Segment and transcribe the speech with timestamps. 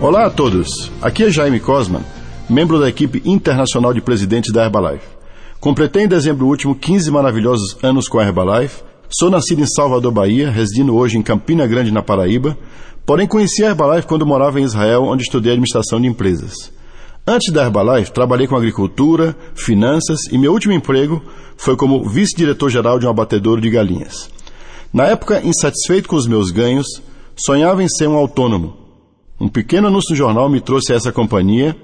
[0.00, 2.02] Olá a todos, aqui é Jaime Cosman,
[2.48, 5.04] membro da equipe internacional de presidentes da Herbalife.
[5.58, 8.80] Completei em dezembro último 15 maravilhosos anos com a Herbalife.
[9.10, 12.56] Sou nascido em Salvador, Bahia, residindo hoje em Campina Grande, na Paraíba.
[13.04, 16.72] Porém, conheci a Herbalife quando morava em Israel, onde estudei administração de empresas.
[17.26, 21.20] Antes da Herbalife, trabalhei com agricultura, finanças e meu último emprego
[21.56, 24.30] foi como vice-diretor-geral de um abatedouro de galinhas.
[24.92, 26.86] Na época, insatisfeito com os meus ganhos,
[27.36, 28.87] sonhava em ser um autônomo.
[29.40, 31.76] Um pequeno anúncio no jornal me trouxe a essa companhia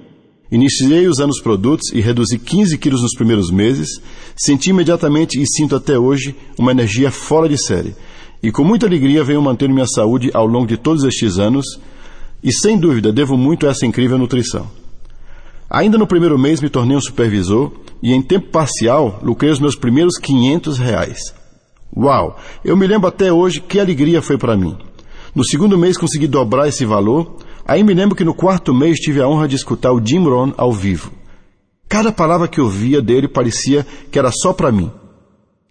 [0.55, 3.89] Iniciei usando os produtos e reduzi 15 quilos nos primeiros meses.
[4.37, 7.95] Senti imediatamente e sinto até hoje uma energia fora de série.
[8.41, 11.67] E com muita alegria venho mantendo minha saúde ao longo de todos estes anos.
[12.43, 14.71] E sem dúvida devo muito a essa incrível nutrição.
[15.69, 19.75] Ainda no primeiro mês me tornei um supervisor e em tempo parcial lucrei os meus
[19.75, 21.35] primeiros 500 reais.
[21.97, 22.39] Uau!
[22.65, 24.77] Eu me lembro até hoje que alegria foi para mim.
[25.35, 29.21] No segundo mês consegui dobrar esse valor Aí me lembro que no quarto mês tive
[29.21, 31.11] a honra de escutar o Jim Rohn ao vivo.
[31.89, 34.91] Cada palavra que ouvia dele parecia que era só para mim.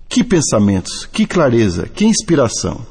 [0.10, 2.82] Que pensamentos, que clareza, que inspiração.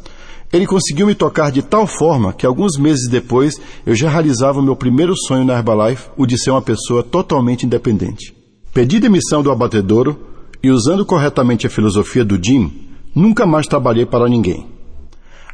[0.53, 3.55] Ele conseguiu me tocar de tal forma que alguns meses depois
[3.87, 7.65] eu já realizava o meu primeiro sonho na Herbalife, o de ser uma pessoa totalmente
[7.65, 8.35] independente.
[8.73, 10.19] Pedi demissão do abatedouro
[10.63, 14.67] e, usando corretamente a filosofia do Jim, nunca mais trabalhei para ninguém.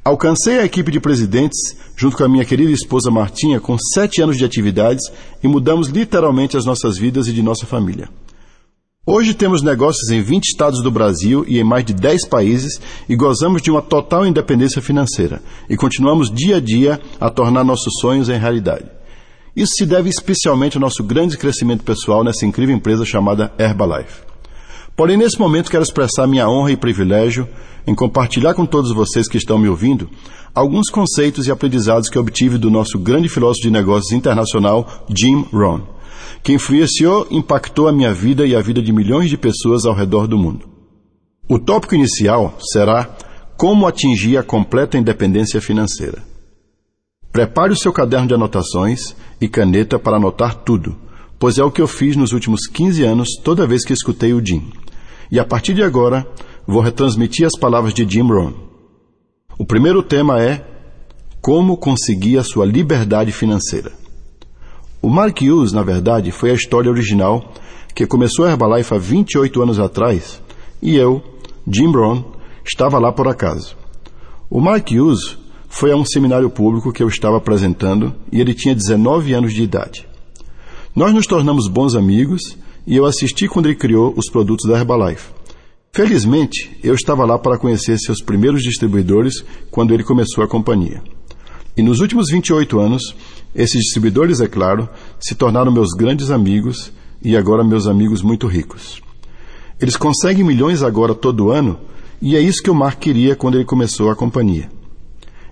[0.08, 4.38] Alcancei a equipe de presidentes, junto com a minha querida esposa Martinha, com sete anos
[4.38, 5.04] de atividades
[5.44, 8.08] e mudamos literalmente as nossas vidas e de nossa família.
[9.04, 13.14] Hoje temos negócios em 20 estados do Brasil e em mais de 10 países e
[13.14, 18.30] gozamos de uma total independência financeira e continuamos dia a dia a tornar nossos sonhos
[18.30, 18.86] em realidade.
[19.54, 24.22] Isso se deve especialmente ao nosso grande crescimento pessoal nessa incrível empresa chamada Herbalife.
[24.98, 27.48] Porém, nesse momento, quero expressar minha honra e privilégio
[27.86, 30.10] em compartilhar com todos vocês que estão me ouvindo
[30.52, 35.82] alguns conceitos e aprendizados que obtive do nosso grande filósofo de negócios internacional, Jim Rohn,
[36.42, 39.94] que influenciou e impactou a minha vida e a vida de milhões de pessoas ao
[39.94, 40.68] redor do mundo.
[41.48, 43.08] O tópico inicial será
[43.56, 46.24] como atingir a completa independência financeira.
[47.30, 50.96] Prepare o seu caderno de anotações e caneta para anotar tudo,
[51.38, 54.44] pois é o que eu fiz nos últimos 15 anos toda vez que escutei o
[54.44, 54.72] Jim.
[55.30, 56.26] E a partir de agora,
[56.66, 58.52] vou retransmitir as palavras de Jim Rohn.
[59.58, 60.64] O primeiro tema é
[61.40, 63.92] Como conseguir a sua liberdade financeira.
[65.00, 67.52] O Mark Hughes, na verdade, foi a história original
[67.94, 70.42] que começou a Herbalife há 28 anos atrás
[70.80, 71.22] e eu,
[71.66, 72.22] Jim Rohn,
[72.64, 73.76] estava lá por acaso.
[74.50, 75.36] O Mark Hughes
[75.68, 79.62] foi a um seminário público que eu estava apresentando e ele tinha 19 anos de
[79.62, 80.06] idade.
[80.94, 82.56] Nós nos tornamos bons amigos
[82.88, 85.28] e eu assisti quando ele criou os produtos da Herbalife.
[85.92, 91.02] Felizmente, eu estava lá para conhecer seus primeiros distribuidores quando ele começou a companhia.
[91.76, 93.14] E nos últimos 28 anos,
[93.54, 94.88] esses distribuidores, é claro,
[95.20, 96.90] se tornaram meus grandes amigos
[97.22, 99.02] e agora meus amigos muito ricos.
[99.78, 101.78] Eles conseguem milhões agora todo ano
[102.22, 104.70] e é isso que o Mark queria quando ele começou a companhia.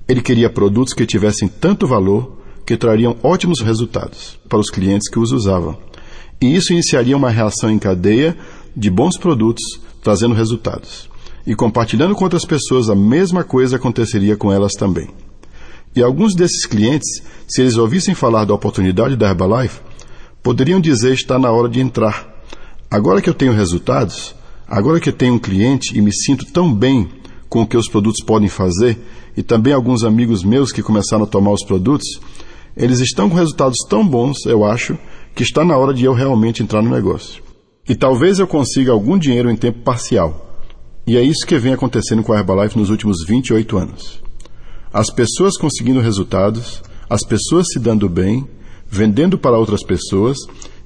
[0.09, 5.19] Ele queria produtos que tivessem tanto valor que trariam ótimos resultados para os clientes que
[5.19, 5.77] os usavam
[6.41, 8.37] e isso iniciaria uma reação em cadeia
[8.77, 11.09] de bons produtos trazendo resultados.
[11.47, 15.09] E compartilhando com outras pessoas, a mesma coisa aconteceria com elas também.
[15.95, 19.81] E alguns desses clientes, se eles ouvissem falar da oportunidade da Herbalife,
[20.43, 22.29] poderiam dizer está na hora de entrar.
[22.91, 24.35] Agora que eu tenho resultados,
[24.69, 27.09] agora que eu tenho um cliente e me sinto tão bem
[27.49, 28.99] com o que os produtos podem fazer,
[29.37, 32.21] e também alguns amigos meus que começaram a tomar os produtos,
[32.77, 34.99] eles estão com resultados tão bons, eu acho,
[35.37, 37.43] que está na hora de eu realmente entrar no negócio.
[37.87, 40.59] E talvez eu consiga algum dinheiro em tempo parcial.
[41.07, 44.23] E é isso que vem acontecendo com a Herbalife nos últimos 28 anos.
[44.91, 48.49] As pessoas conseguindo resultados, as pessoas se dando bem,
[48.89, 50.39] vendendo para outras pessoas,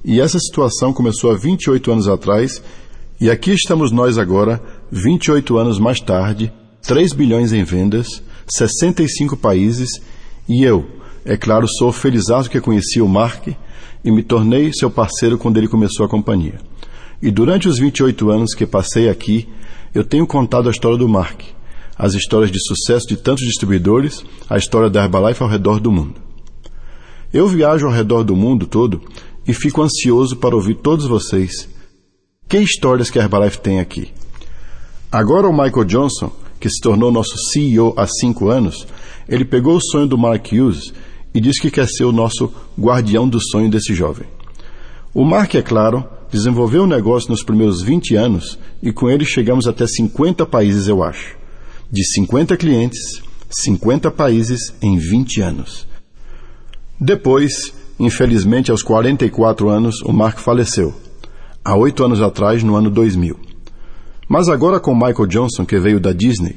[0.03, 2.61] e essa situação começou há 28 anos atrás,
[3.21, 6.51] e aqui estamos nós agora, 28 anos mais tarde,
[6.81, 9.89] 3 bilhões em vendas, 65 países,
[10.47, 10.85] e eu,
[11.23, 13.47] é claro, sou feliz que conheci o Mark,
[14.03, 16.59] e me tornei seu parceiro quando ele começou a companhia.
[17.21, 19.47] E durante os 28 anos que passei aqui,
[19.93, 21.41] eu tenho contado a história do Mark,
[21.97, 26.15] as histórias de sucesso de tantos distribuidores, a história da Herbalife ao redor do mundo.
[27.31, 29.01] Eu viajo ao redor do mundo todo
[29.47, 31.69] e fico ansioso para ouvir todos vocês.
[32.49, 34.11] Que histórias que a Herbalife tem aqui?
[35.11, 38.87] Agora o Michael Johnson, que se tornou nosso CEO há cinco anos,
[39.27, 40.93] ele pegou o sonho do Mark Hughes
[41.33, 44.27] e diz que quer ser o nosso guardião do sonho desse jovem.
[45.13, 49.67] O Mark, é claro, desenvolveu o negócio nos primeiros 20 anos e com ele chegamos
[49.67, 51.35] até 50 países, eu acho.
[51.91, 55.87] De 50 clientes, 50 países em 20 anos.
[56.99, 60.93] Depois, infelizmente, aos 44 anos, o Mark faleceu.
[61.63, 63.37] Há oito anos atrás, no ano 2000.
[64.29, 66.55] Mas agora com Michael Johnson, que veio da Disney,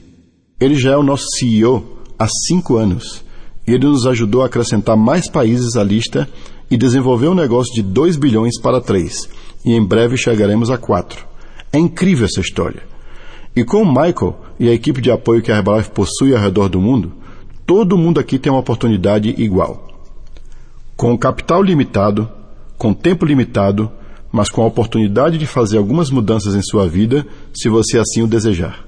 [0.61, 3.24] ele já é o nosso CEO há cinco anos.
[3.67, 6.29] Ele nos ajudou a acrescentar mais países à lista
[6.71, 9.29] e desenvolver um negócio de 2 bilhões para 3.
[9.65, 11.25] E em breve chegaremos a 4.
[11.73, 12.83] É incrível essa história.
[13.57, 16.69] E com o Michael e a equipe de apoio que a Herbalife possui ao redor
[16.69, 17.13] do mundo,
[17.67, 19.89] todo mundo aqui tem uma oportunidade igual.
[20.97, 22.29] Com capital limitado,
[22.77, 23.91] com tempo limitado,
[24.31, 27.25] mas com a oportunidade de fazer algumas mudanças em sua vida,
[27.55, 28.85] se você assim o desejar.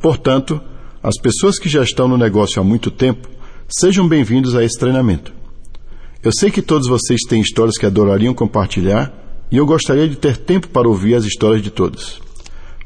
[0.00, 0.60] Portanto,
[1.02, 3.28] as pessoas que já estão no negócio há muito tempo,
[3.68, 5.32] sejam bem-vindos a esse treinamento.
[6.22, 9.12] Eu sei que todos vocês têm histórias que adorariam compartilhar
[9.50, 12.20] e eu gostaria de ter tempo para ouvir as histórias de todos.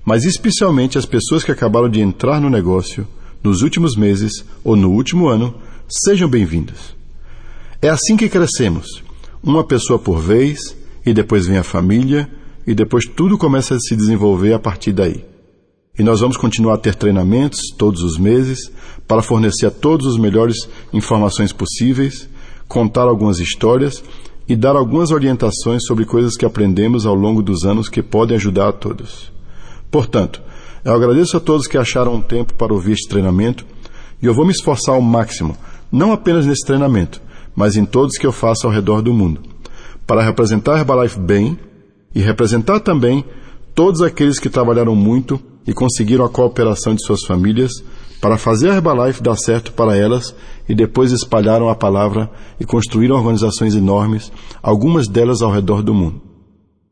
[0.05, 3.07] Mas especialmente as pessoas que acabaram de entrar no negócio
[3.43, 5.55] nos últimos meses ou no último ano,
[5.89, 6.97] sejam bem-vindos.
[7.81, 9.03] É assim que crescemos,
[9.43, 10.77] uma pessoa por vez,
[11.07, 12.29] e depois vem a família,
[12.67, 15.25] e depois tudo começa a se desenvolver a partir daí.
[15.99, 18.71] E nós vamos continuar a ter treinamentos todos os meses
[19.07, 20.57] para fornecer a todos os melhores
[20.93, 22.29] informações possíveis,
[22.69, 24.03] contar algumas histórias
[24.49, 28.69] e dar algumas orientações sobre coisas que aprendemos ao longo dos anos que podem ajudar
[28.69, 29.33] a todos.
[29.91, 30.41] Portanto,
[30.85, 33.67] eu agradeço a todos que acharam um tempo para ouvir este treinamento
[34.23, 35.57] e eu vou me esforçar ao máximo,
[35.91, 37.21] não apenas nesse treinamento,
[37.57, 39.41] mas em todos que eu faço ao redor do mundo
[40.09, 41.59] para representar Herbalife bem
[42.15, 43.23] e representar também
[43.75, 47.71] todos aqueles que trabalharam muito e conseguiram a cooperação de suas famílias
[48.23, 50.35] para fazer a Herbalife dar certo para elas
[50.67, 54.33] e depois espalharam a palavra e construíram organizações enormes,
[54.63, 56.23] algumas delas ao redor do mundo.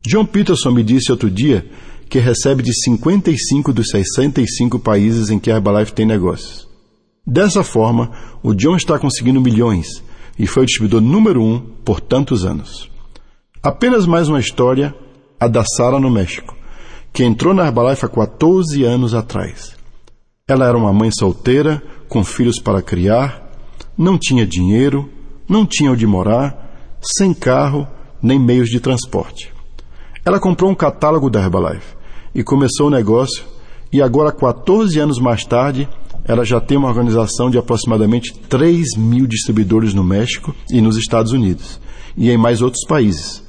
[0.06, 1.66] John Peterson me disse outro dia
[2.10, 6.68] que recebe de 55 dos 65 países em que a Herbalife tem negócios.
[7.26, 8.12] Dessa forma,
[8.42, 10.04] o John está conseguindo milhões
[10.38, 12.90] e foi o distribuidor número um por tantos anos.
[13.62, 14.94] Apenas mais uma história,
[15.40, 16.55] a da Sara no México,
[17.16, 19.74] que entrou na Herbalife há 14 anos atrás.
[20.46, 23.42] Ela era uma mãe solteira, com filhos para criar,
[23.96, 25.08] não tinha dinheiro,
[25.48, 27.88] não tinha onde morar, sem carro,
[28.22, 29.50] nem meios de transporte.
[30.26, 31.96] Ela comprou um catálogo da Herbalife
[32.34, 33.44] e começou o negócio,
[33.90, 35.88] e agora, 14 anos mais tarde,
[36.22, 41.32] ela já tem uma organização de aproximadamente 3 mil distribuidores no México e nos Estados
[41.32, 41.80] Unidos,
[42.14, 43.42] e em mais outros países.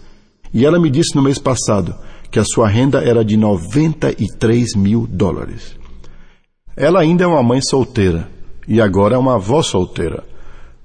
[0.53, 1.93] E ela me disse no mês passado
[2.29, 5.75] que a sua renda era de 93 mil dólares.
[6.75, 8.29] Ela ainda é uma mãe solteira
[8.67, 10.23] e agora é uma avó solteira.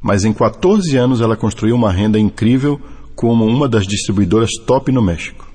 [0.00, 2.80] Mas em 14 anos ela construiu uma renda incrível
[3.14, 5.48] como uma das distribuidoras top no México.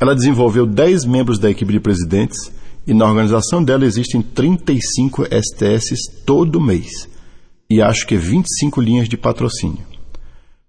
[0.00, 2.52] Ela desenvolveu 10 membros da equipe de presidentes
[2.86, 7.08] e na organização dela existem 35 STS todo mês
[7.70, 9.84] e acho que 25 linhas de patrocínio.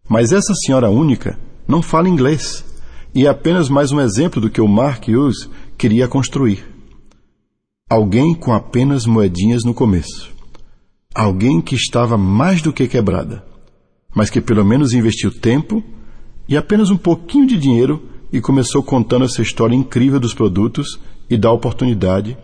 [0.07, 1.37] Mas essa senhora única
[1.67, 2.65] não fala inglês
[3.13, 6.65] e é apenas mais um exemplo do que o Mark Hughes queria construir.
[7.89, 10.31] Alguém com apenas moedinhas no começo.
[11.13, 13.43] Alguém que estava mais do que quebrada,
[14.15, 15.83] mas que pelo menos investiu tempo
[16.47, 18.01] e apenas um pouquinho de dinheiro
[18.31, 22.37] e começou contando essa história incrível dos produtos e da oportunidade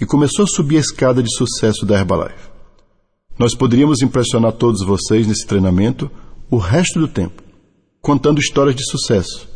[0.00, 2.50] e começou a subir a escada de sucesso da Herbalife.
[3.38, 6.10] Nós poderíamos impressionar todos vocês nesse treinamento
[6.48, 7.42] o resto do tempo
[8.02, 9.48] contando histórias de sucesso.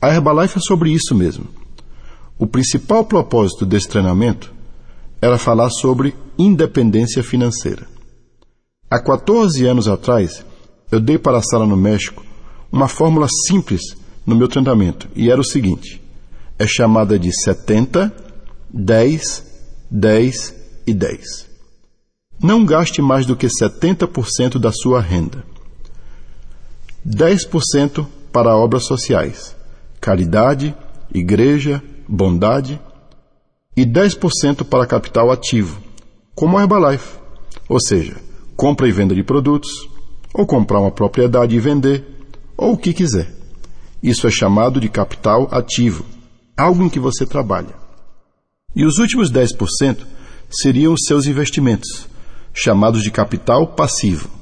[0.00, 1.46] A Herbalife é sobre isso mesmo.
[2.38, 4.52] O principal propósito desse treinamento
[5.20, 7.86] era falar sobre independência financeira.
[8.88, 10.44] Há 14 anos atrás,
[10.90, 12.24] eu dei para a sala no México
[12.70, 16.00] uma fórmula simples no meu treinamento e era o seguinte:
[16.58, 18.14] é chamada de 70,
[18.72, 19.44] 10,
[19.90, 20.54] 10
[20.86, 21.48] e 10.
[22.40, 25.44] Não gaste mais do que 70% da sua renda.
[27.06, 29.56] 10% para obras sociais,
[30.08, 30.74] caridade,
[31.12, 32.80] igreja, bondade,
[33.76, 35.78] e 10% para capital ativo,
[36.34, 37.18] como a Herbalife,
[37.68, 38.16] ou seja,
[38.56, 39.86] compra e venda de produtos,
[40.32, 42.06] ou comprar uma propriedade e vender,
[42.56, 43.30] ou o que quiser.
[44.02, 46.06] Isso é chamado de capital ativo,
[46.56, 47.74] algo em que você trabalha.
[48.74, 50.06] E os últimos 10%
[50.48, 52.08] seriam os seus investimentos,
[52.54, 54.38] chamados de capital passivo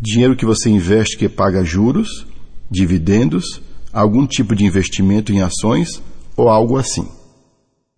[0.00, 2.26] dinheiro que você investe que paga juros,
[2.70, 3.62] dividendos,
[3.94, 6.02] algum tipo de investimento em ações
[6.36, 7.08] ou algo assim.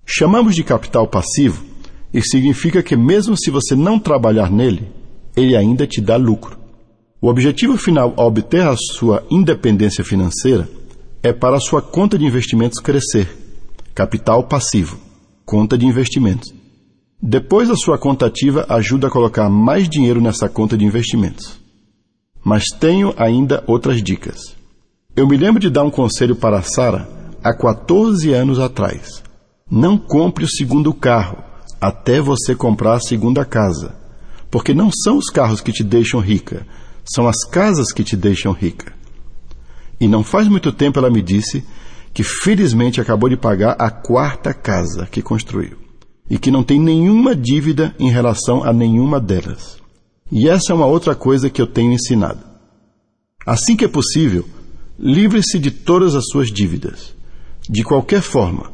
[0.05, 1.65] Chamamos de capital passivo
[2.13, 4.89] e significa que, mesmo se você não trabalhar nele,
[5.37, 6.57] ele ainda te dá lucro.
[7.21, 10.69] O objetivo final ao obter a sua independência financeira
[11.23, 13.29] é para a sua conta de investimentos crescer.
[13.95, 14.99] Capital passivo,
[15.45, 16.55] conta de investimentos.
[17.21, 21.59] Depois, a sua conta ativa ajuda a colocar mais dinheiro nessa conta de investimentos.
[22.47, 24.55] mas tenho ainda outras dicas.
[25.17, 27.09] Eu me lembro de dar um conselho para Sara
[27.43, 29.23] há 14 anos atrás.
[29.71, 31.39] Não compre o segundo carro
[31.81, 33.97] até você comprar a segunda casa,
[34.51, 36.67] porque não são os carros que te deixam rica,
[37.03, 38.93] são as casas que te deixam rica.
[39.99, 41.65] E não faz muito tempo ela me disse
[42.13, 45.79] que felizmente acabou de pagar a quarta casa que construiu
[46.29, 49.79] e que não tem nenhuma dívida em relação a nenhuma delas.
[50.31, 52.41] E essa é uma outra coisa que eu tenho ensinado.
[53.47, 54.45] Assim que é possível,
[54.99, 57.15] livre-se de todas as suas dívidas.
[57.69, 58.71] De qualquer forma,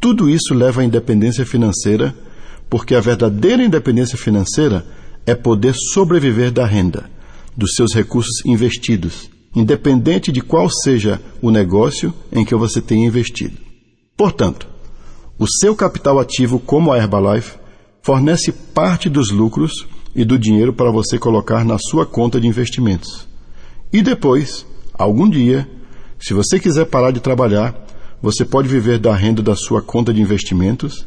[0.00, 2.14] tudo isso leva à independência financeira,
[2.68, 4.84] porque a verdadeira independência financeira
[5.24, 7.10] é poder sobreviver da renda,
[7.56, 13.56] dos seus recursos investidos, independente de qual seja o negócio em que você tenha investido.
[14.16, 14.68] Portanto,
[15.38, 17.56] o seu capital ativo, como a Herbalife,
[18.02, 23.26] fornece parte dos lucros e do dinheiro para você colocar na sua conta de investimentos.
[23.92, 25.68] E depois, algum dia,
[26.20, 27.74] se você quiser parar de trabalhar,
[28.22, 31.06] você pode viver da renda da sua conta de investimentos,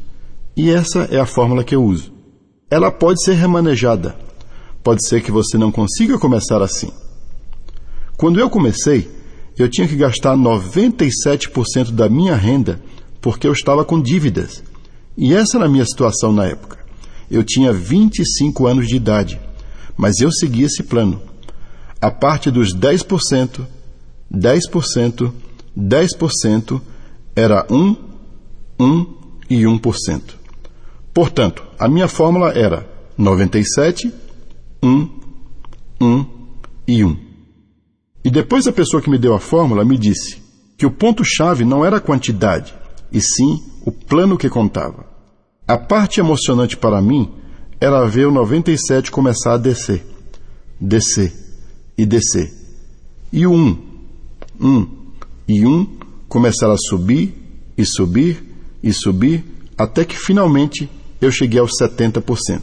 [0.56, 2.12] e essa é a fórmula que eu uso.
[2.70, 4.16] Ela pode ser remanejada.
[4.84, 6.92] Pode ser que você não consiga começar assim.
[8.18, 9.10] Quando eu comecei,
[9.58, 12.80] eu tinha que gastar 97% da minha renda
[13.22, 14.64] porque eu estava com dívidas.
[15.18, 16.78] E essa era a minha situação na época.
[17.30, 19.40] Eu tinha 25 anos de idade,
[19.98, 21.22] mas eu segui esse plano.
[22.00, 23.66] A parte dos 10%,
[24.34, 25.32] 10%,
[25.78, 26.82] 10%
[27.36, 27.96] era 1,
[28.80, 29.16] 1
[29.50, 30.22] e 1%.
[31.14, 34.14] Portanto, a minha fórmula era 97,
[34.84, 35.10] 1,
[36.02, 36.26] 1
[36.88, 37.18] e 1.
[38.24, 40.38] E depois a pessoa que me deu a fórmula me disse
[40.78, 42.74] que o ponto-chave não era a quantidade,
[43.12, 45.06] e sim o plano que contava.
[45.68, 47.32] A parte emocionante para mim
[47.80, 50.06] era ver o 97 começar a descer,
[50.80, 51.34] descer
[51.98, 52.52] e descer.
[53.32, 53.87] E o 1,
[54.60, 54.88] 1
[55.48, 55.88] e 1
[56.28, 57.34] começar a subir
[57.78, 58.44] e subir
[58.84, 59.44] e subir
[59.78, 60.90] até que finalmente
[61.22, 62.62] eu cheguei aos 70%.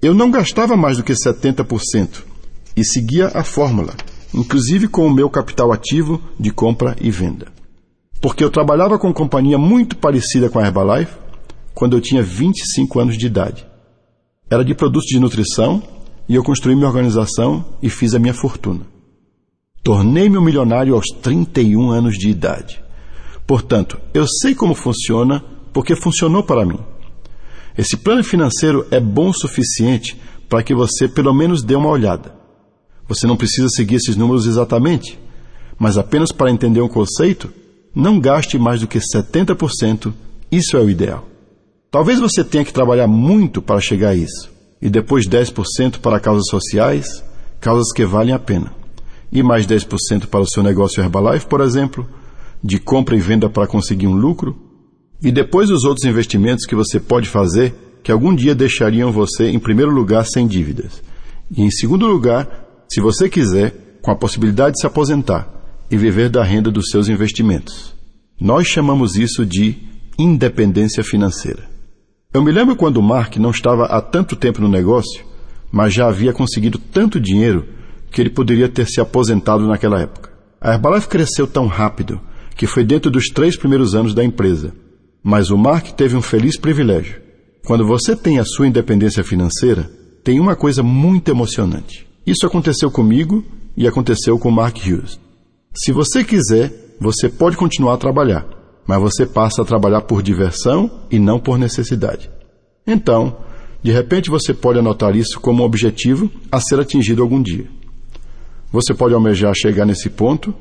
[0.00, 2.22] Eu não gastava mais do que 70%
[2.76, 3.94] e seguia a fórmula,
[4.34, 7.56] inclusive com o meu capital ativo de compra e venda
[8.20, 11.14] porque eu trabalhava com companhia muito parecida com a Herbalife
[11.74, 13.66] quando eu tinha 25 anos de idade.
[14.50, 15.82] Era de produtos de nutrição
[16.28, 18.80] e eu construí minha organização e fiz a minha fortuna.
[19.86, 22.82] Tornei-me um milionário aos 31 anos de idade.
[23.46, 26.80] Portanto, eu sei como funciona porque funcionou para mim.
[27.78, 32.34] Esse plano financeiro é bom o suficiente para que você pelo menos dê uma olhada.
[33.06, 35.16] Você não precisa seguir esses números exatamente,
[35.78, 37.52] mas apenas para entender um conceito,
[37.94, 40.12] não gaste mais do que 70%,
[40.50, 41.28] isso é o ideal.
[41.92, 44.50] Talvez você tenha que trabalhar muito para chegar a isso,
[44.82, 47.22] e depois 10% para causas sociais,
[47.60, 48.75] causas que valem a pena.
[49.32, 52.08] E mais 10% para o seu negócio Herbalife, por exemplo,
[52.62, 54.56] de compra e venda para conseguir um lucro,
[55.22, 59.58] e depois os outros investimentos que você pode fazer que algum dia deixariam você, em
[59.58, 61.02] primeiro lugar, sem dívidas.
[61.50, 65.48] E em segundo lugar, se você quiser, com a possibilidade de se aposentar
[65.90, 67.94] e viver da renda dos seus investimentos.
[68.40, 69.76] Nós chamamos isso de
[70.16, 71.68] independência financeira.
[72.32, 75.24] Eu me lembro quando o Mark não estava há tanto tempo no negócio,
[75.72, 77.66] mas já havia conseguido tanto dinheiro
[78.10, 80.30] que ele poderia ter se aposentado naquela época.
[80.60, 82.20] A Herbalife cresceu tão rápido
[82.56, 84.72] que foi dentro dos três primeiros anos da empresa.
[85.22, 87.20] Mas o Mark teve um feliz privilégio.
[87.66, 89.90] Quando você tem a sua independência financeira,
[90.24, 92.06] tem uma coisa muito emocionante.
[92.26, 93.44] Isso aconteceu comigo
[93.76, 95.20] e aconteceu com o Mark Hughes.
[95.74, 98.46] Se você quiser, você pode continuar a trabalhar,
[98.86, 102.30] mas você passa a trabalhar por diversão e não por necessidade.
[102.86, 103.36] Então,
[103.82, 107.66] de repente você pode anotar isso como um objetivo a ser atingido algum dia.
[108.76, 110.54] Você pode almejar chegar nesse ponto,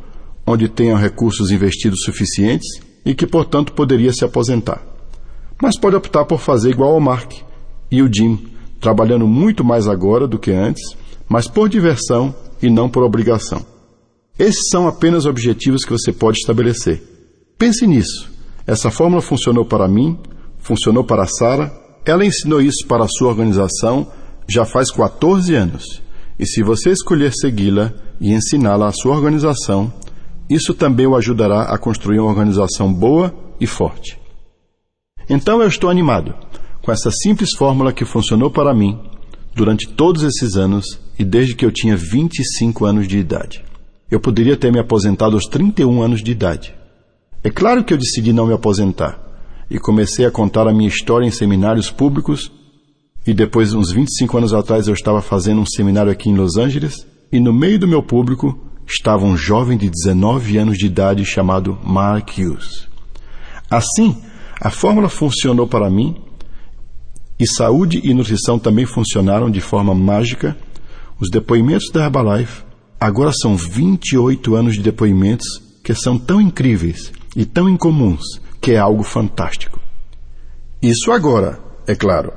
[0.48, 4.82] onde tenha recursos investidos suficientes e que, portanto, poderia se aposentar.
[5.62, 7.34] Mas pode optar por fazer igual ao Mark
[7.92, 8.40] e o Jim,
[8.80, 10.96] trabalhando muito mais agora do que antes,
[11.28, 13.66] mas por diversão e não por obrigação.
[14.40, 17.04] Esses são apenas objetivos que você pode estabelecer.
[17.58, 18.32] Pense nisso.
[18.66, 20.18] Essa fórmula funcionou para mim,
[20.60, 21.70] funcionou para a Sara,
[22.06, 24.08] ela ensinou isso para a sua organização
[24.48, 26.02] já faz 14 anos.
[26.40, 29.92] E se você escolher segui-la e ensiná-la à sua organização,
[30.50, 34.20] isso também o ajudará a construir uma organização boa e forte.
[35.30, 36.34] Então eu estou animado
[36.82, 39.00] com essa simples fórmula que funcionou para mim
[39.56, 43.64] durante todos esses anos e desde que eu tinha 25 anos de idade.
[44.12, 46.76] Eu poderia ter me aposentado aos 31 anos de idade.
[47.44, 49.20] É claro que eu decidi não me aposentar
[49.70, 52.52] e comecei a contar a minha história em seminários públicos.
[53.26, 57.08] E depois, uns 25 anos atrás, eu estava fazendo um seminário aqui em Los Angeles.
[57.36, 61.78] E no meio do meu público estava um jovem de 19 anos de idade chamado
[61.84, 62.88] Mark Hughes.
[63.70, 64.16] Assim,
[64.58, 66.16] a fórmula funcionou para mim
[67.38, 70.56] e saúde e nutrição também funcionaram de forma mágica.
[71.20, 72.64] Os depoimentos da Herbalife
[72.98, 78.78] agora são 28 anos de depoimentos que são tão incríveis e tão incomuns que é
[78.78, 79.78] algo fantástico.
[80.82, 82.32] Isso agora, é claro,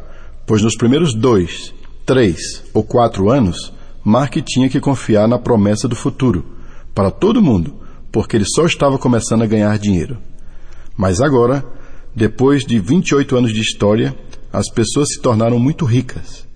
[0.44, 1.72] pois nos primeiros dois,
[2.04, 6.44] três ou quatro anos, Mark tinha que confiar na promessa do futuro
[6.94, 7.74] para todo mundo,
[8.10, 10.18] porque ele só estava começando a ganhar dinheiro.
[10.96, 11.64] Mas agora,
[12.14, 14.14] depois de 28 anos de história,
[14.52, 16.46] as pessoas se tornaram muito ricas.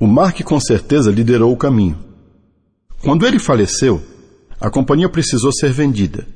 [0.00, 1.98] O Mark com certeza liderou o caminho.
[3.02, 4.02] Quando ele faleceu,
[4.60, 6.26] a companhia precisou ser vendida.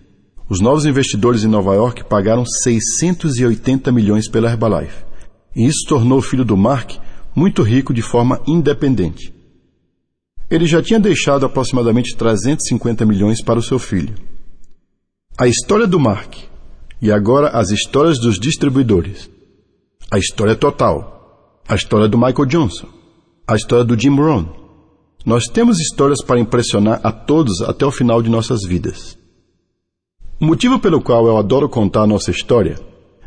[0.48, 5.04] Os novos investidores em Nova York pagaram 680 milhões pela Herbalife.
[5.56, 6.92] E isso tornou o filho do Mark
[7.34, 9.34] muito rico de forma independente.
[10.50, 14.14] Ele já tinha deixado aproximadamente 350 milhões para o seu filho.
[15.38, 16.34] A história do Mark
[17.00, 19.30] e agora as histórias dos distribuidores.
[20.10, 21.60] A história total.
[21.68, 22.88] A história do Michael Johnson.
[23.46, 24.46] A história do Jim Rohn.
[25.24, 29.18] Nós temos histórias para impressionar a todos até o final de nossas vidas.
[30.40, 32.80] O motivo pelo qual eu adoro contar a nossa história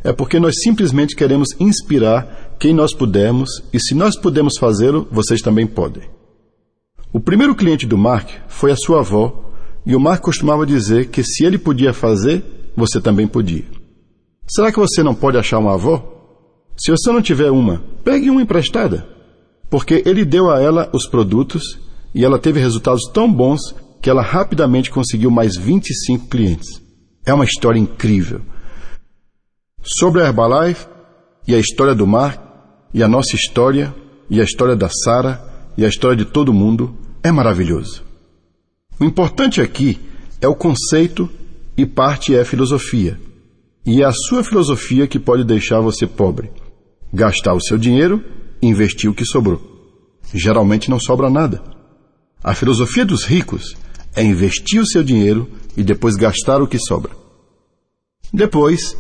[0.04, 5.42] é porque nós simplesmente queremos inspirar quem nós pudermos e se nós podemos fazê-lo, vocês
[5.42, 6.04] também podem.
[7.14, 9.52] O primeiro cliente do Mark foi a sua avó
[9.86, 12.44] e o Mark costumava dizer que se ele podia fazer,
[12.76, 13.66] você também podia.
[14.50, 16.04] Será que você não pode achar uma avó?
[16.78, 19.08] Se você não tiver uma, pegue uma emprestada.
[19.70, 21.80] Porque ele deu a ela os produtos
[22.16, 23.60] e ela teve resultados tão bons
[24.02, 26.82] que ela rapidamente conseguiu mais 25 clientes.
[27.26, 28.42] É uma história incrível.
[29.84, 30.88] Sobre a Herbalife
[31.48, 33.94] e a história do mar e a nossa história
[34.30, 38.04] e a história da Sara e a história de todo mundo é maravilhoso.
[39.00, 40.00] O importante aqui
[40.42, 41.30] é o conceito
[41.78, 43.20] e parte é filosofia.
[43.86, 46.52] E é a sua filosofia que pode deixar você pobre.
[47.14, 48.24] Gastar o seu dinheiro
[48.62, 49.62] e investir o que sobrou.
[50.34, 51.62] Geralmente não sobra nada.
[52.44, 53.76] A filosofia dos ricos
[54.16, 57.12] é investir o seu dinheiro e depois gastar o que sobra.
[58.34, 58.96] Depois,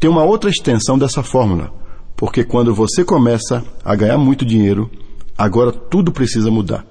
[0.00, 1.72] tem uma outra extensão dessa fórmula,
[2.16, 4.90] porque quando você começa a ganhar muito dinheiro,
[5.36, 6.86] agora tudo precisa mudar.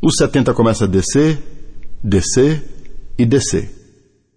[0.00, 1.38] O 70 começa a descer,
[2.02, 2.64] descer
[3.18, 3.70] e descer.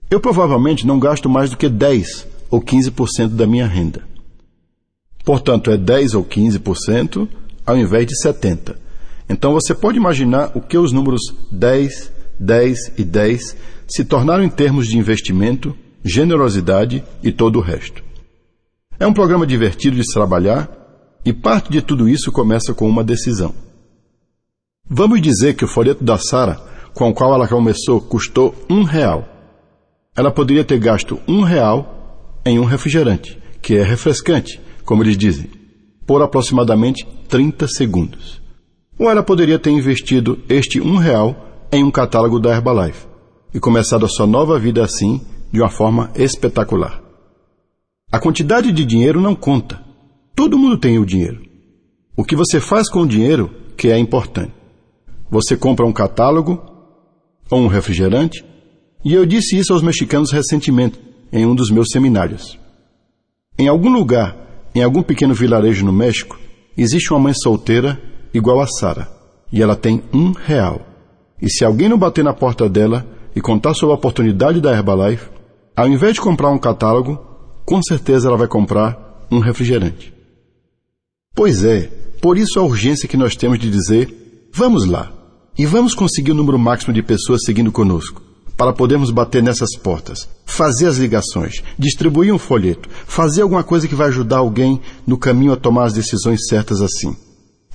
[0.09, 4.03] Eu provavelmente não gasto mais do que 10 ou 15% da minha renda.
[5.23, 7.27] Portanto, é 10 ou 15%
[7.65, 8.75] ao invés de 70%.
[9.29, 13.55] Então você pode imaginar o que os números 10, 10 e 10
[13.87, 18.03] se tornaram em termos de investimento generosidade e todo o resto.
[18.99, 20.69] É um programa divertido de se trabalhar
[21.25, 23.53] e parte de tudo isso começa com uma decisão.
[24.89, 26.59] Vamos dizer que o folheto da Sara,
[26.93, 29.27] com o qual ela começou, custou um real.
[30.15, 35.49] Ela poderia ter gasto um real em um refrigerante, que é refrescante, como eles dizem,
[36.05, 38.41] por aproximadamente 30 segundos.
[38.99, 43.07] Ou ela poderia ter investido este um real em um catálogo da Herbalife
[43.53, 47.01] e começado a sua nova vida assim, de uma forma espetacular.
[48.11, 49.81] A quantidade de dinheiro não conta.
[50.35, 51.43] Todo mundo tem o dinheiro.
[52.15, 54.53] O que você faz com o dinheiro que é importante.
[55.29, 56.61] Você compra um catálogo
[57.49, 58.43] ou um refrigerante,
[59.03, 60.99] e eu disse isso aos mexicanos recentemente
[61.31, 62.57] em um dos meus seminários.
[63.57, 64.35] Em algum lugar,
[64.73, 66.39] em algum pequeno vilarejo no México,
[66.77, 68.01] existe uma mãe solteira
[68.33, 69.07] igual a Sara,
[69.51, 70.81] e ela tem um real.
[71.41, 75.29] E se alguém não bater na porta dela e contar sobre a oportunidade da Herbalife,
[75.75, 77.19] ao invés de comprar um catálogo,
[77.65, 80.13] com certeza ela vai comprar um refrigerante.
[81.35, 81.89] Pois é,
[82.21, 85.11] por isso a urgência que nós temos de dizer: vamos lá,
[85.57, 88.21] e vamos conseguir o número máximo de pessoas seguindo conosco,
[88.55, 93.95] para podermos bater nessas portas, fazer as ligações, distribuir um folheto, fazer alguma coisa que
[93.95, 97.15] vai ajudar alguém no caminho a tomar as decisões certas assim.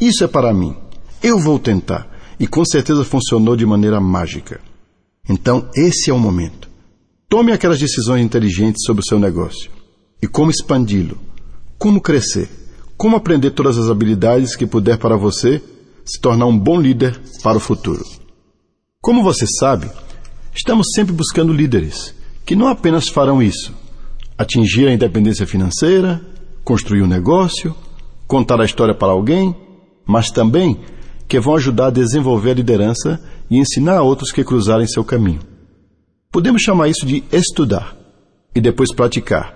[0.00, 0.76] Isso é para mim.
[1.22, 2.08] Eu vou tentar.
[2.38, 4.60] E com certeza funcionou de maneira mágica.
[5.28, 6.70] Então, esse é o momento.
[7.28, 9.70] Tome aquelas decisões inteligentes sobre o seu negócio.
[10.22, 11.18] E como expandi-lo?
[11.76, 12.48] Como crescer?
[12.98, 15.62] Como aprender todas as habilidades que puder para você
[16.04, 18.02] se tornar um bom líder para o futuro?
[19.00, 19.88] Como você sabe,
[20.52, 22.12] estamos sempre buscando líderes
[22.44, 23.72] que não apenas farão isso,
[24.36, 26.20] atingir a independência financeira,
[26.64, 27.72] construir um negócio,
[28.26, 29.54] contar a história para alguém,
[30.04, 30.80] mas também
[31.28, 35.40] que vão ajudar a desenvolver a liderança e ensinar a outros que cruzarem seu caminho.
[36.32, 37.96] Podemos chamar isso de estudar,
[38.56, 39.54] e depois praticar,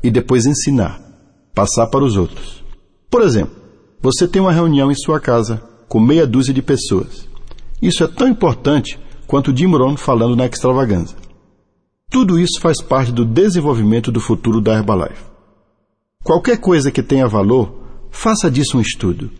[0.00, 1.00] e depois ensinar,
[1.52, 2.63] passar para os outros.
[3.14, 3.54] Por exemplo,
[4.02, 7.28] você tem uma reunião em sua casa com meia dúzia de pessoas,
[7.80, 11.16] Isso é tão importante quanto Jim Rohn falando na extravagância.
[12.10, 15.22] Tudo isso faz parte do desenvolvimento do futuro da Herbalife.
[16.24, 19.30] Qualquer coisa que tenha valor, faça disso um estudo.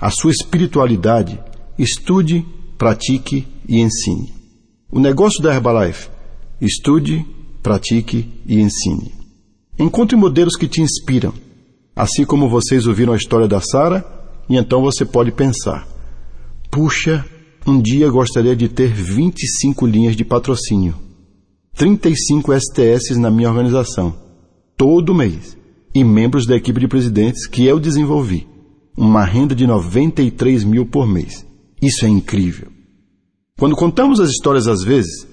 [0.00, 1.38] A sua espiritualidade,
[1.78, 2.44] estude,
[2.76, 4.34] pratique e ensine.
[4.90, 6.10] O negócio da Herbalife,
[6.60, 7.24] estude,
[7.62, 9.14] pratique e ensine.
[9.78, 11.45] Encontre modelos que te inspiram,
[11.96, 14.04] assim como vocês ouviram a história da Sara,
[14.48, 15.88] e então você pode pensar:
[16.70, 17.24] puxa,
[17.66, 20.94] um dia gostaria de ter 25 linhas de patrocínio,
[21.74, 24.14] 35 STS na minha organização,
[24.76, 25.56] todo mês,
[25.94, 28.46] e membros da equipe de presidentes que eu desenvolvi.
[28.94, 31.46] Uma renda de 93 mil por mês.
[31.82, 32.68] Isso é incrível.
[33.58, 35.26] Quando contamos as histórias às vezes,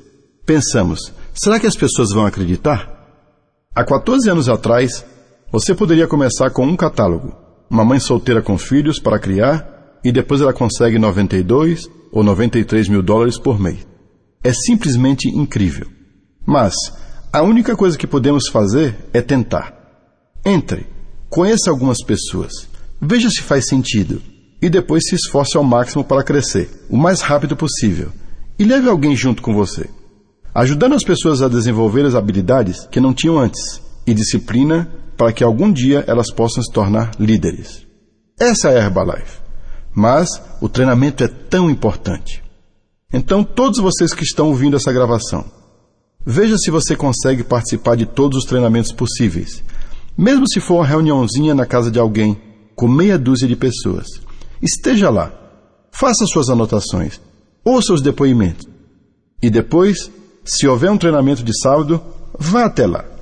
[0.45, 2.91] pensamos: será que as pessoas vão acreditar?
[3.75, 5.05] Há 14 anos atrás,
[5.53, 7.31] você poderia começar com um catálogo,
[7.69, 13.03] uma mãe solteira com filhos para criar, e depois ela consegue 92 ou 93 mil
[13.03, 13.85] dólares por mês.
[14.43, 15.85] É simplesmente incrível.
[16.43, 16.73] Mas
[17.31, 19.73] a única coisa que podemos fazer é tentar.
[20.43, 20.87] Entre,
[21.29, 22.67] conheça algumas pessoas,
[22.99, 24.19] veja se faz sentido
[24.59, 28.09] e depois se esforce ao máximo para crescer, o mais rápido possível,
[28.57, 29.87] e leve alguém junto com você
[30.55, 34.87] ajudando as pessoas a desenvolver as habilidades que não tinham antes e disciplina
[35.23, 37.87] para que algum dia elas possam se tornar líderes.
[38.37, 39.39] Essa é a Herbalife.
[39.95, 40.27] Mas
[40.59, 42.43] o treinamento é tão importante.
[43.13, 45.45] Então, todos vocês que estão ouvindo essa gravação,
[46.25, 49.63] veja se você consegue participar de todos os treinamentos possíveis,
[50.17, 52.37] mesmo se for uma reuniãozinha na casa de alguém
[52.75, 54.07] com meia dúzia de pessoas.
[54.61, 55.31] Esteja lá,
[55.89, 57.21] faça suas anotações,
[57.63, 58.67] ouça os depoimentos
[59.41, 60.11] e depois
[60.43, 62.01] se houver um treinamento de sábado,
[62.37, 63.12] vá até lá.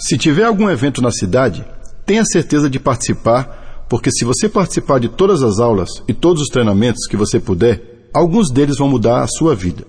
[0.00, 1.64] Se tiver algum evento na cidade,
[2.06, 6.48] tenha certeza de participar, porque se você participar de todas as aulas e todos os
[6.48, 9.84] treinamentos que você puder, alguns deles vão mudar a sua vida.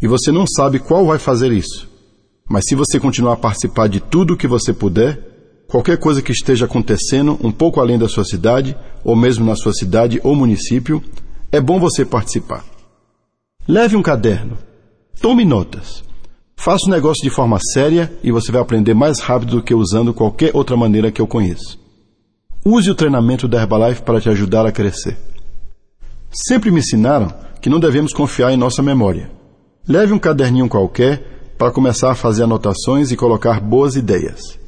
[0.00, 1.88] E você não sabe qual vai fazer isso.
[2.48, 6.32] Mas se você continuar a participar de tudo o que você puder, qualquer coisa que
[6.32, 11.02] esteja acontecendo um pouco além da sua cidade, ou mesmo na sua cidade ou município,
[11.50, 12.62] é bom você participar.
[13.66, 14.58] Leve um caderno.
[15.20, 16.04] Tome notas.
[16.58, 20.12] Faça o negócio de forma séria e você vai aprender mais rápido do que usando
[20.12, 21.78] qualquer outra maneira que eu conheço.
[22.64, 25.16] Use o treinamento da Herbalife para te ajudar a crescer.
[26.32, 29.30] Sempre me ensinaram que não devemos confiar em nossa memória.
[29.88, 34.58] Leve um caderninho qualquer para começar a fazer anotações e colocar boas ideias.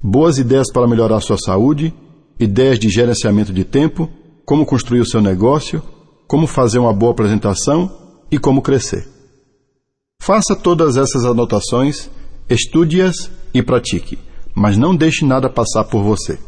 [0.00, 1.92] Boas ideias para melhorar sua saúde,
[2.38, 4.08] ideias de gerenciamento de tempo,
[4.44, 5.82] como construir o seu negócio,
[6.26, 7.90] como fazer uma boa apresentação
[8.30, 9.11] e como crescer.
[10.24, 12.08] Faça todas essas anotações,
[12.48, 14.16] estude-as e pratique,
[14.54, 16.38] mas não deixe nada passar por você.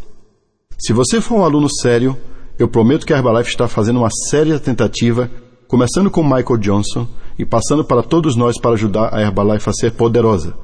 [0.79, 2.17] Se você for um aluno sério,
[2.57, 5.29] eu prometo que a Herbalife está fazendo uma séria tentativa,
[5.67, 9.91] começando com Michael Johnson e passando para todos nós para ajudar a Herbalife a ser
[9.91, 10.55] poderosa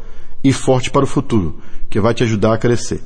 [0.45, 3.03] e forte para o futuro, que vai te ajudar a crescer.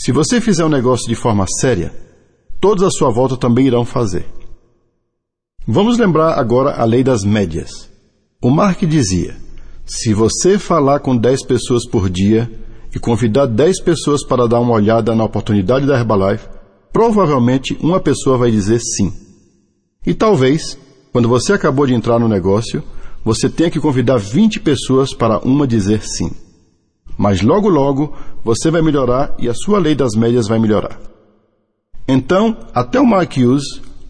[0.00, 1.92] Se você fizer um negócio de forma séria,
[2.58, 4.24] todos à sua volta também irão fazer.
[5.66, 7.97] Vamos lembrar agora a lei das médias.
[8.40, 9.36] O Mark dizia:
[9.84, 12.48] se você falar com 10 pessoas por dia
[12.94, 16.46] e convidar 10 pessoas para dar uma olhada na oportunidade da Herbalife,
[16.92, 19.12] provavelmente uma pessoa vai dizer sim.
[20.06, 20.78] E talvez,
[21.10, 22.80] quando você acabou de entrar no negócio,
[23.24, 26.30] você tenha que convidar 20 pessoas para uma dizer sim.
[27.16, 30.96] Mas logo logo você vai melhorar e a sua lei das médias vai melhorar.
[32.06, 33.64] Então, até o Mark Hughes,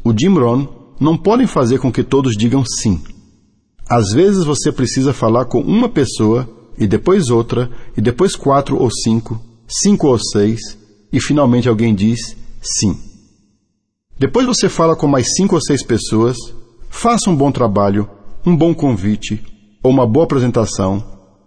[0.05, 0.67] o Jim Rohn,
[1.01, 3.03] não podem fazer com que todos digam sim.
[3.89, 8.91] Às vezes você precisa falar com uma pessoa, e depois outra, e depois quatro ou
[8.91, 10.61] cinco, cinco ou seis,
[11.13, 12.97] e finalmente alguém diz sim.
[14.19, 16.37] Depois você fala com mais cinco ou seis pessoas,
[16.91, 18.09] faça um bom trabalho,
[18.45, 19.43] um bom convite,
[19.83, 21.03] ou uma boa apresentação,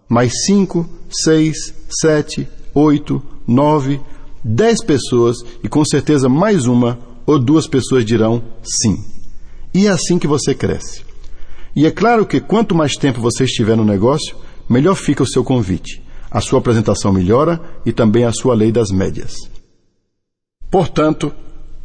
[0.10, 4.02] mais cinco, seis, sete, oito, nove,
[4.44, 8.98] dez pessoas e com certeza mais uma ou duas pessoas dirão sim.
[9.74, 11.11] E é assim que você cresce.
[11.76, 14.36] E é claro que quanto mais tempo você estiver no negócio,
[14.70, 16.02] melhor fica o seu convite.
[16.30, 19.34] A sua apresentação melhora e também a sua lei das médias.
[20.70, 21.34] Portanto,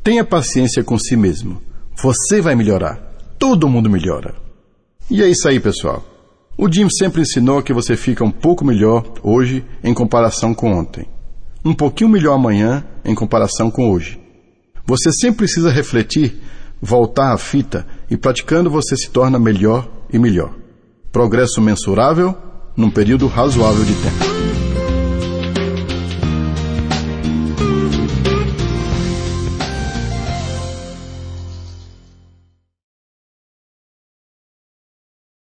[0.03, 1.61] tenha paciência com si mesmo.
[2.03, 2.97] Você vai melhorar.
[3.39, 4.35] Todo mundo melhora.
[5.11, 6.05] E é isso aí, pessoal.
[6.59, 11.07] O Jim sempre ensinou que você fica um pouco melhor hoje em comparação com ontem.
[11.65, 14.21] Um pouquinho melhor amanhã em comparação com hoje.
[14.87, 16.41] Você sempre precisa refletir
[16.81, 20.53] voltar à fita e praticando você se torna melhor e melhor.
[21.11, 22.35] Progresso mensurável
[22.77, 24.66] num período razoável de tempo.